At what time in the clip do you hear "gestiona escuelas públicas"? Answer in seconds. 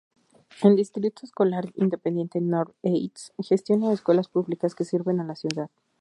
3.37-4.73